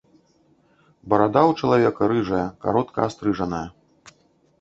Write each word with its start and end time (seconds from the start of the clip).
Барада 1.13 1.43
ў 1.49 1.63
чалавека 1.63 2.03
рыжая, 2.13 2.47
каротка 2.65 2.99
астрыжаная. 3.09 3.61